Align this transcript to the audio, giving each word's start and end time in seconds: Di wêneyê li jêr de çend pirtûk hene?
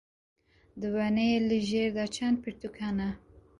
Di 0.79 0.87
wêneyê 0.95 1.37
li 1.49 1.59
jêr 1.69 1.89
de 1.97 2.05
çend 2.15 2.37
pirtûk 2.41 2.75
hene? 2.83 3.09